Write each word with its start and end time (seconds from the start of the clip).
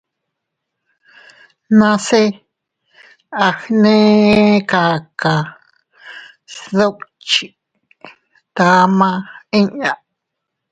Nase 1.77 2.21
agnekaka 3.45 5.33
sdukchi 6.53 7.43
tama 8.55 9.09
inña. 9.57 9.91